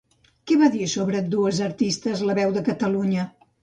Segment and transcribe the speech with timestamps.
[0.51, 3.33] Què va dir sobre ambdues artistes La Veu de Catalunya?